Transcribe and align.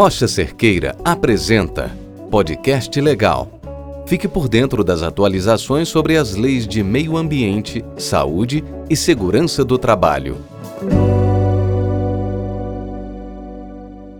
Rocha 0.00 0.26
Cerqueira 0.26 0.96
apresenta 1.04 1.94
Podcast 2.30 2.98
Legal. 2.98 3.60
Fique 4.06 4.26
por 4.26 4.48
dentro 4.48 4.82
das 4.82 5.02
atualizações 5.02 5.90
sobre 5.90 6.16
as 6.16 6.34
leis 6.34 6.66
de 6.66 6.82
meio 6.82 7.18
ambiente, 7.18 7.84
saúde 7.98 8.64
e 8.88 8.96
segurança 8.96 9.62
do 9.62 9.76
trabalho. 9.76 10.38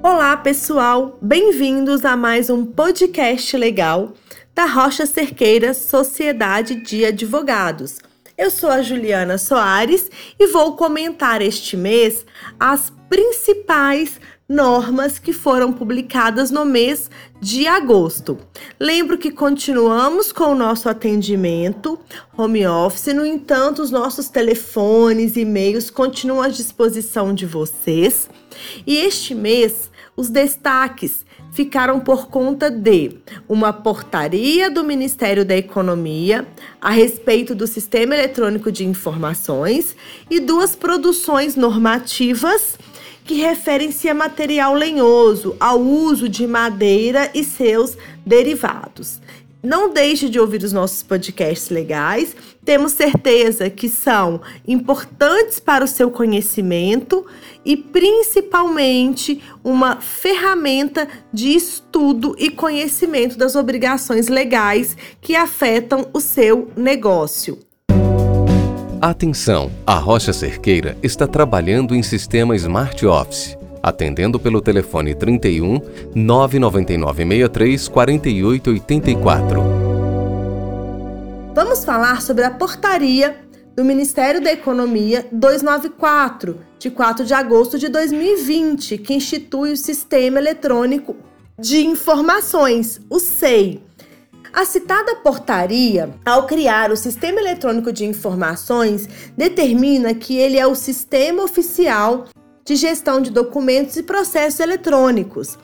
Olá, 0.00 0.36
pessoal! 0.36 1.18
Bem-vindos 1.20 2.04
a 2.04 2.16
mais 2.16 2.48
um 2.48 2.64
podcast 2.64 3.56
legal 3.56 4.12
da 4.54 4.66
Rocha 4.66 5.06
Cerqueira 5.06 5.74
Sociedade 5.74 6.84
de 6.84 7.04
Advogados. 7.04 7.98
Eu 8.36 8.50
sou 8.50 8.68
a 8.68 8.82
Juliana 8.82 9.38
Soares 9.38 10.10
e 10.38 10.48
vou 10.48 10.74
comentar 10.74 11.40
este 11.40 11.76
mês 11.76 12.26
as 12.58 12.92
principais 13.08 14.20
normas 14.48 15.20
que 15.20 15.32
foram 15.32 15.72
publicadas 15.72 16.50
no 16.50 16.64
mês 16.64 17.08
de 17.40 17.68
agosto. 17.68 18.36
Lembro 18.78 19.18
que 19.18 19.30
continuamos 19.30 20.32
com 20.32 20.46
o 20.46 20.54
nosso 20.56 20.88
atendimento 20.88 21.96
home 22.36 22.66
office, 22.66 23.14
no 23.14 23.24
entanto, 23.24 23.80
os 23.80 23.92
nossos 23.92 24.28
telefones 24.28 25.36
e 25.36 25.42
e-mails 25.42 25.88
continuam 25.88 26.42
à 26.42 26.48
disposição 26.48 27.32
de 27.32 27.46
vocês. 27.46 28.28
E 28.84 28.96
este 28.96 29.32
mês, 29.32 29.88
os 30.16 30.28
destaques 30.28 31.24
ficaram 31.54 32.00
por 32.00 32.26
conta 32.26 32.68
de 32.68 33.12
uma 33.48 33.72
portaria 33.72 34.68
do 34.68 34.82
Ministério 34.82 35.44
da 35.44 35.56
Economia 35.56 36.44
a 36.80 36.90
respeito 36.90 37.54
do 37.54 37.64
Sistema 37.64 38.16
Eletrônico 38.16 38.72
de 38.72 38.84
Informações 38.84 39.94
e 40.28 40.40
duas 40.40 40.74
produções 40.74 41.54
normativas 41.54 42.76
que 43.24 43.34
referem-se 43.34 44.08
a 44.08 44.14
material 44.14 44.74
lenhoso, 44.74 45.56
ao 45.60 45.80
uso 45.80 46.28
de 46.28 46.44
madeira 46.44 47.30
e 47.32 47.44
seus 47.44 47.96
derivados. 48.26 49.20
Não 49.64 49.90
deixe 49.90 50.28
de 50.28 50.38
ouvir 50.38 50.62
os 50.62 50.74
nossos 50.74 51.02
podcasts 51.02 51.70
legais. 51.70 52.36
Temos 52.62 52.92
certeza 52.92 53.70
que 53.70 53.88
são 53.88 54.42
importantes 54.68 55.58
para 55.58 55.82
o 55.82 55.88
seu 55.88 56.10
conhecimento 56.10 57.24
e 57.64 57.74
principalmente 57.74 59.42
uma 59.64 59.96
ferramenta 60.02 61.08
de 61.32 61.54
estudo 61.54 62.36
e 62.38 62.50
conhecimento 62.50 63.38
das 63.38 63.56
obrigações 63.56 64.28
legais 64.28 64.94
que 65.22 65.34
afetam 65.34 66.08
o 66.12 66.20
seu 66.20 66.70
negócio. 66.76 67.58
Atenção! 69.00 69.70
A 69.86 69.96
Rocha 69.96 70.34
Cerqueira 70.34 70.96
está 71.02 71.26
trabalhando 71.26 71.94
em 71.94 72.02
sistema 72.02 72.54
Smart 72.54 73.04
Office, 73.06 73.56
atendendo 73.84 74.40
pelo 74.40 74.62
telefone 74.62 75.14
31 75.14 75.78
999 76.14 77.22
63 77.22 77.88
4884. 77.88 79.62
Vamos 81.54 81.84
falar 81.84 82.22
sobre 82.22 82.44
a 82.44 82.50
portaria 82.50 83.36
do 83.76 83.84
Ministério 83.84 84.40
da 84.40 84.50
Economia 84.50 85.26
294, 85.30 86.58
de 86.78 86.90
4 86.90 87.26
de 87.26 87.34
agosto 87.34 87.78
de 87.78 87.88
2020, 87.88 88.96
que 88.98 89.12
institui 89.12 89.72
o 89.72 89.76
Sistema 89.76 90.38
Eletrônico 90.38 91.14
de 91.58 91.84
Informações, 91.84 93.00
o 93.10 93.18
SEI 93.18 93.82
a 94.54 94.64
citada 94.64 95.16
portaria, 95.16 96.14
ao 96.24 96.46
criar 96.46 96.92
o 96.92 96.96
Sistema 96.96 97.40
Eletrônico 97.40 97.92
de 97.92 98.04
Informações, 98.04 99.08
determina 99.36 100.14
que 100.14 100.36
ele 100.36 100.56
é 100.56 100.64
o 100.64 100.76
sistema 100.76 101.42
oficial 101.42 102.28
de 102.64 102.76
gestão 102.76 103.20
de 103.20 103.30
documentos 103.30 103.96
e 103.96 104.02
processos 104.02 104.60
eletrônicos 104.60 105.58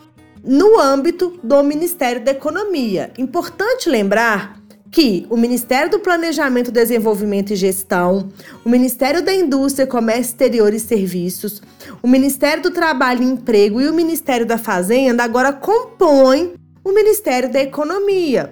no 0.44 0.78
âmbito 0.78 1.38
do 1.42 1.62
Ministério 1.62 2.22
da 2.24 2.32
Economia. 2.32 3.12
Importante 3.18 3.88
lembrar 3.88 4.60
que 4.90 5.26
o 5.30 5.36
Ministério 5.36 5.90
do 5.90 6.00
Planejamento, 6.00 6.72
Desenvolvimento 6.72 7.52
e 7.52 7.56
Gestão, 7.56 8.28
o 8.64 8.68
Ministério 8.68 9.22
da 9.22 9.32
Indústria, 9.32 9.86
Comércio 9.86 10.32
Exterior 10.32 10.74
e 10.74 10.80
Serviços, 10.80 11.62
o 12.02 12.08
Ministério 12.08 12.62
do 12.62 12.70
Trabalho 12.70 13.22
e 13.22 13.26
Emprego 13.26 13.80
e 13.80 13.88
o 13.88 13.94
Ministério 13.94 14.44
da 14.44 14.58
Fazenda 14.58 15.22
agora 15.22 15.52
compõem 15.52 16.54
o 16.82 16.92
Ministério 16.92 17.50
da 17.50 17.60
Economia. 17.60 18.50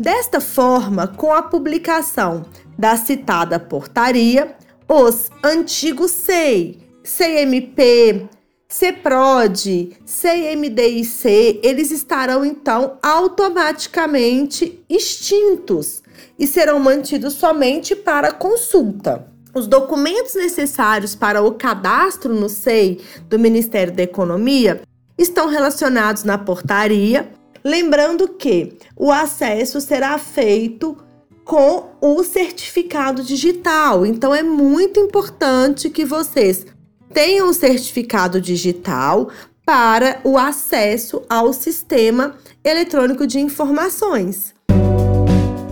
Desta 0.00 0.40
forma, 0.40 1.06
com 1.06 1.32
a 1.32 1.42
publicação 1.42 2.44
da 2.78 2.96
citada 2.96 3.60
portaria, 3.60 4.56
os 4.88 5.30
antigos 5.42 6.10
SEI, 6.10 6.83
CMP, 7.04 8.28
CEPROD, 8.66 9.96
CMDIC, 10.04 11.60
eles 11.62 11.90
estarão 11.90 12.44
então 12.44 12.98
automaticamente 13.02 14.82
extintos 14.88 16.02
e 16.38 16.46
serão 16.46 16.80
mantidos 16.80 17.34
somente 17.34 17.94
para 17.94 18.32
consulta. 18.32 19.26
Os 19.54 19.68
documentos 19.68 20.34
necessários 20.34 21.14
para 21.14 21.42
o 21.42 21.52
cadastro 21.52 22.34
no 22.34 22.48
SEI 22.48 23.00
do 23.28 23.38
Ministério 23.38 23.92
da 23.92 24.02
Economia 24.02 24.82
estão 25.16 25.46
relacionados 25.46 26.24
na 26.24 26.36
portaria 26.36 27.30
Lembrando 27.64 28.28
que 28.28 28.76
o 28.94 29.10
acesso 29.10 29.80
será 29.80 30.18
feito 30.18 30.98
com 31.46 31.92
o 31.98 32.22
certificado 32.22 33.22
digital. 33.22 34.04
Então 34.04 34.34
é 34.34 34.42
muito 34.42 35.00
importante 35.00 35.88
que 35.88 36.04
vocês 36.04 36.66
tenham 37.14 37.48
o 37.48 37.54
certificado 37.54 38.40
digital 38.40 39.30
para 39.64 40.20
o 40.24 40.36
acesso 40.36 41.22
ao 41.30 41.52
sistema 41.52 42.34
eletrônico 42.62 43.26
de 43.26 43.38
informações. 43.38 44.52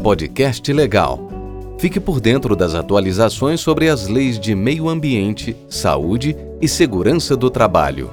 Podcast 0.03 0.72
Legal. 0.72 1.28
Fique 1.78 1.98
por 1.98 2.20
dentro 2.20 2.54
das 2.54 2.76
atualizações 2.76 3.60
sobre 3.60 3.88
as 3.88 4.06
leis 4.06 4.38
de 4.38 4.54
meio 4.54 4.88
ambiente, 4.88 5.56
saúde 5.69 6.36
e 6.60 6.69
segurança 6.69 7.36
do 7.36 7.50
trabalho. 7.50 8.09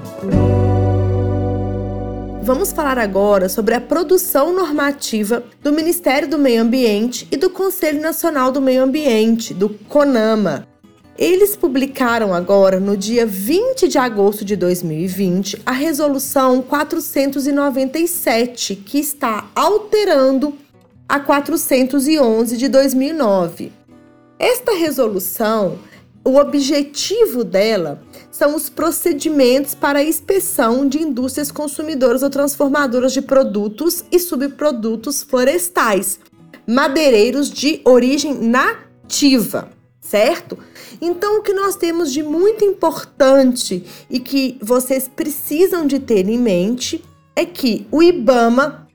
Vamos 2.42 2.72
falar 2.72 2.98
agora 2.98 3.48
sobre 3.48 3.76
a 3.76 3.82
produção 3.82 4.52
normativa 4.56 5.44
do 5.62 5.72
Ministério 5.72 6.28
do 6.28 6.40
Meio 6.40 6.64
Ambiente 6.64 7.28
e 7.32 7.38
do 7.38 7.52
Conselho 7.52 8.02
Nacional 8.02 8.52
do 8.52 8.60
Meio 8.60 8.82
Ambiente, 8.82 9.54
do 9.54 9.70
CONAMA. 9.70 10.69
Eles 11.22 11.54
publicaram 11.54 12.34
agora, 12.34 12.80
no 12.80 12.96
dia 12.96 13.26
20 13.26 13.90
de 13.90 13.98
agosto 13.98 14.46
de 14.46 14.56
2020, 14.56 15.62
a 15.66 15.74
Resolução 15.74 16.62
497, 16.62 18.78
que 18.78 19.00
está 19.00 19.50
alterando 19.54 20.54
a 21.10 21.20
411 21.20 22.56
de 22.56 22.70
2009. 22.70 23.70
Esta 24.40 24.72
resolução 24.72 25.78
o 26.24 26.38
objetivo 26.38 27.44
dela 27.44 28.02
são 28.32 28.56
os 28.56 28.70
procedimentos 28.70 29.76
para 29.76 30.00
a 30.00 30.04
inspeção 30.04 30.88
de 30.88 31.02
indústrias 31.02 31.52
consumidoras 31.52 32.24
ou 32.24 32.30
transformadoras 32.30 33.12
de 33.12 33.22
produtos 33.22 34.06
e 34.10 34.18
subprodutos 34.20 35.22
florestais, 35.22 36.18
madeireiros 36.66 37.52
de 37.52 37.82
origem 37.84 38.36
nativa, 38.36 39.78
certo? 40.10 40.58
Então, 41.00 41.38
o 41.38 41.44
que 41.44 41.54
nós 41.54 41.76
temos 41.76 42.12
de 42.12 42.24
muito 42.24 42.66
importante 42.66 43.86
e 44.10 44.20
que 44.20 44.58
vocês 44.60 45.08
precisam 45.08 45.86
de 45.86 46.00
ter 46.00 46.28
em 46.28 46.38
mente 46.38 47.04
é 47.36 47.46
que 47.46 47.86
o 47.92 48.02
IBAMA 48.02 48.88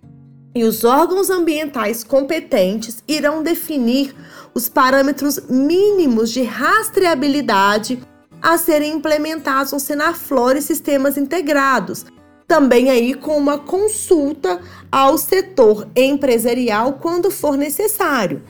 e 0.54 0.64
os 0.64 0.82
órgãos 0.82 1.30
ambientais 1.30 2.02
competentes 2.02 3.02
irão 3.06 3.42
definir 3.42 4.14
os 4.52 4.68
parâmetros 4.68 5.38
mínimos 5.48 6.30
de 6.30 6.42
rastreabilidade 6.42 8.02
a 8.42 8.58
serem 8.58 8.94
implementados 8.94 9.72
no 9.72 9.80
Senaflor 9.80 10.56
e 10.56 10.62
sistemas 10.62 11.16
integrados. 11.16 12.04
Também 12.46 12.90
aí 12.90 13.14
com 13.14 13.38
uma 13.38 13.56
consulta 13.56 14.60
ao 14.90 15.16
setor 15.16 15.88
empresarial 15.96 16.94
quando 16.94 17.30
for 17.30 17.56
necessário. 17.56 18.42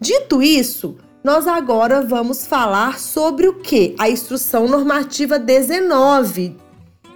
Dito 0.00 0.42
isso, 0.42 0.96
nós 1.26 1.48
agora 1.48 2.02
vamos 2.02 2.46
falar 2.46 3.00
sobre 3.00 3.48
o 3.48 3.54
que? 3.54 3.96
A 3.98 4.08
instrução 4.08 4.68
normativa 4.68 5.40
19 5.40 6.54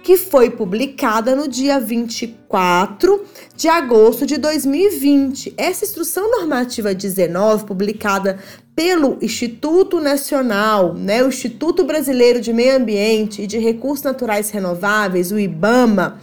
que 0.03 0.17
foi 0.17 0.49
publicada 0.49 1.33
no 1.33 1.47
dia 1.47 1.79
24 1.79 3.23
de 3.55 3.69
agosto 3.69 4.25
de 4.25 4.37
2020. 4.37 5.53
Essa 5.55 5.85
instrução 5.85 6.29
normativa 6.29 6.93
19, 6.93 7.63
publicada 7.63 8.37
pelo 8.75 9.17
Instituto 9.21 10.01
Nacional, 10.01 10.93
né, 10.93 11.23
o 11.23 11.29
Instituto 11.29 11.85
Brasileiro 11.85 12.41
de 12.41 12.51
Meio 12.51 12.75
Ambiente 12.75 13.43
e 13.43 13.47
de 13.47 13.59
Recursos 13.59 14.03
Naturais 14.03 14.49
Renováveis, 14.49 15.31
o 15.31 15.39
IBAMA, 15.39 16.19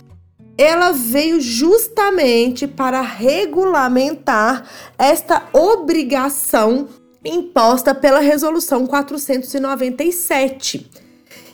ela 0.59 0.93
veio 0.93 1.41
justamente 1.41 2.67
para 2.67 3.01
regulamentar 3.01 4.69
esta 4.99 5.45
obrigação 5.55 6.87
imposta 7.25 7.95
pela 7.95 8.21
Resolução 8.21 8.87
497 8.87 10.91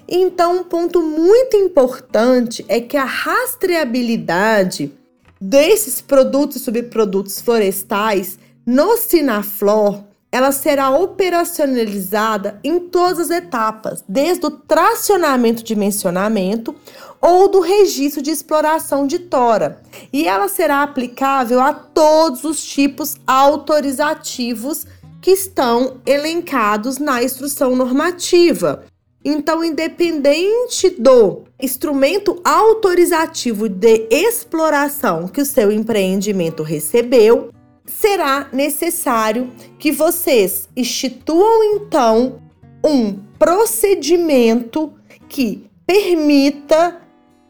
Então, 0.07 0.59
um 0.59 0.65
ponto 0.65 1.03
muito 1.03 1.57
importante 1.57 2.65
é 2.69 2.81
que 2.81 2.97
a 2.97 3.05
rastreabilidade 3.05 4.93
desses 5.41 6.01
produtos 6.01 6.57
e 6.57 6.61
subprodutos 6.61 7.41
florestais 7.41 8.39
no 8.67 8.97
Sinaflor, 8.97 10.05
ela 10.33 10.53
será 10.53 10.91
operacionalizada 10.91 12.59
em 12.65 12.81
todas 12.81 13.21
as 13.21 13.31
etapas, 13.31 14.03
desde 14.09 14.47
o 14.47 14.51
tracionamento 14.51 15.63
de 15.63 15.77
mencionamento 15.77 16.75
ou 17.21 17.49
do 17.49 17.61
registro 17.61 18.23
de 18.23 18.31
exploração 18.31 19.07
de 19.07 19.19
tora. 19.19 19.83
E 20.13 20.27
ela 20.27 20.49
será 20.49 20.83
aplicável 20.83 21.61
a 21.61 21.73
todos 21.73 22.45
os 22.45 22.65
tipos 22.65 23.17
autorizativos 23.27 24.87
que 25.25 25.31
estão 25.31 26.03
elencados 26.05 26.99
na 26.99 27.23
instrução 27.23 27.75
normativa. 27.75 28.85
Então, 29.25 29.65
independente 29.65 30.91
do 30.91 31.45
instrumento 31.59 32.43
autorizativo 32.45 33.67
de 33.67 34.07
exploração 34.11 35.27
que 35.27 35.41
o 35.41 35.47
seu 35.47 35.73
empreendimento 35.73 36.63
recebeu, 36.63 37.49
será 37.87 38.51
necessário 38.53 39.51
que 39.79 39.91
vocês 39.91 40.69
instituam 40.77 41.65
então 41.73 42.43
um 42.85 43.15
procedimento 43.39 44.93
que 45.27 45.71
permita 45.87 47.01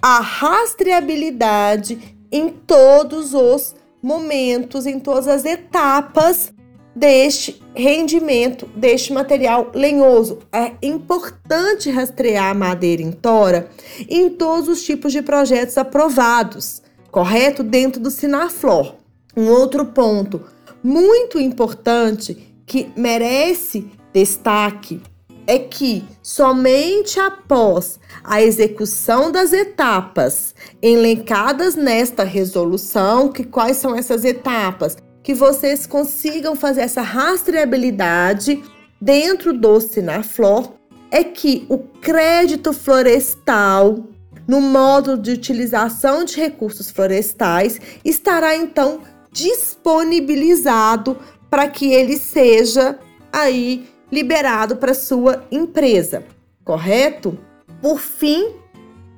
a 0.00 0.20
rastreabilidade 0.20 2.16
em 2.30 2.50
todos 2.50 3.34
os 3.34 3.74
momentos, 4.00 4.86
em 4.86 5.00
todas 5.00 5.26
as 5.26 5.44
etapas 5.44 6.53
deste 6.94 7.60
rendimento 7.74 8.66
deste 8.76 9.12
material 9.12 9.70
lenhoso. 9.74 10.38
É 10.52 10.72
importante 10.82 11.90
rastrear 11.90 12.50
a 12.50 12.54
madeira 12.54 13.02
em 13.02 13.10
tora 13.10 13.68
em 14.08 14.30
todos 14.30 14.68
os 14.68 14.82
tipos 14.82 15.12
de 15.12 15.22
projetos 15.22 15.76
aprovados, 15.76 16.82
correto? 17.10 17.62
Dentro 17.62 18.00
do 18.00 18.10
Sinaflor. 18.10 18.94
Um 19.36 19.48
outro 19.48 19.86
ponto 19.86 20.42
muito 20.82 21.40
importante 21.40 22.54
que 22.64 22.92
merece 22.96 23.90
destaque 24.12 25.02
é 25.46 25.58
que 25.58 26.04
somente 26.22 27.20
após 27.20 27.98
a 28.22 28.42
execução 28.42 29.30
das 29.30 29.52
etapas 29.52 30.54
elencadas 30.80 31.74
nesta 31.74 32.24
resolução, 32.24 33.28
que 33.28 33.44
quais 33.44 33.76
são 33.76 33.94
essas 33.94 34.24
etapas? 34.24 34.96
Que 35.24 35.32
vocês 35.32 35.86
consigam 35.86 36.54
fazer 36.54 36.82
essa 36.82 37.00
rastreabilidade 37.00 38.62
dentro 39.00 39.54
do 39.54 39.80
Sinaflor 39.80 40.74
é 41.10 41.24
que 41.24 41.64
o 41.70 41.78
crédito 41.78 42.74
florestal 42.74 44.06
no 44.46 44.60
módulo 44.60 45.16
de 45.16 45.32
utilização 45.32 46.24
de 46.24 46.36
recursos 46.36 46.90
florestais 46.90 47.80
estará 48.04 48.54
então 48.54 49.00
disponibilizado 49.32 51.16
para 51.48 51.68
que 51.68 51.90
ele 51.90 52.18
seja 52.18 52.98
aí 53.32 53.88
liberado 54.12 54.76
para 54.76 54.92
sua 54.92 55.42
empresa, 55.50 56.22
correto? 56.62 57.38
Por 57.80 57.98
fim, 57.98 58.52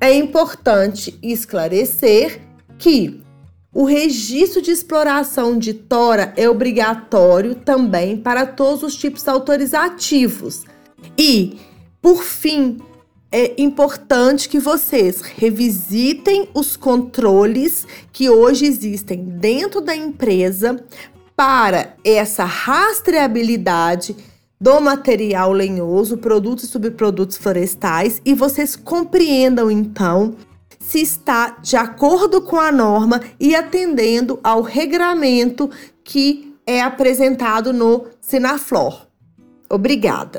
é 0.01 0.15
importante 0.15 1.19
esclarecer 1.21 2.41
que 2.79 3.26
o 3.77 3.85
registro 3.85 4.63
de 4.63 4.71
exploração 4.71 5.59
de 5.59 5.75
tora 5.75 6.33
é 6.35 6.49
obrigatório 6.49 7.55
também 7.55 8.17
para 8.17 8.47
todos 8.47 8.83
os 8.83 8.97
tipos 8.97 9.29
autorizativos. 9.29 10.65
E, 11.19 11.59
por 12.01 12.23
fim, 12.23 12.79
é 13.31 13.53
importante 13.61 14.49
que 14.49 14.59
vocês 14.59 15.21
revisitem 15.21 16.49
os 16.55 16.75
controles 16.75 17.87
que 18.15 18.31
hoje 18.31 18.65
existem 18.65 19.23
dentro 19.23 19.83
da 19.83 19.95
empresa 19.95 20.83
para 21.37 21.97
essa 22.03 22.47
rastreabilidade 22.47 24.17
do 24.59 24.81
material 24.81 25.53
lenhoso, 25.53 26.17
produtos 26.17 26.65
e 26.65 26.69
subprodutos 26.69 27.37
florestais 27.37 28.23
e 28.25 28.33
vocês 28.33 28.75
compreendam 28.75 29.71
então 29.71 30.35
se 30.87 31.01
está 31.01 31.57
de 31.61 31.77
acordo 31.77 32.41
com 32.41 32.61
a 32.61 32.71
norma 32.71 33.21
e 33.41 33.57
atendendo 33.57 34.39
ao 34.43 34.63
regramento 34.63 35.69
que 36.05 36.55
é 36.65 36.81
apresentado 36.81 37.73
no 37.73 38.05
Sinaflor. 38.21 39.07
Obrigada. 39.69 40.39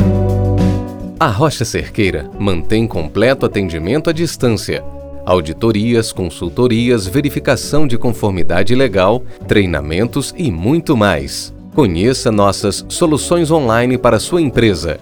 A 1.19 1.27
Rocha 1.27 1.65
Cerqueira 1.65 2.31
mantém 2.39 2.87
completo 2.87 3.45
atendimento 3.45 4.09
à 4.09 4.13
distância. 4.13 4.83
Auditorias, 5.25 6.13
consultorias, 6.13 7.05
verificação 7.05 7.85
de 7.85 7.97
conformidade 7.97 8.73
legal, 8.73 9.23
treinamentos 9.49 10.33
e 10.37 10.49
muito 10.49 10.95
mais. 10.95 11.53
Conheça 11.75 12.31
nossas 12.31 12.85
soluções 12.87 13.51
online 13.51 13.97
para 13.97 14.17
sua 14.17 14.41
empresa. 14.41 14.97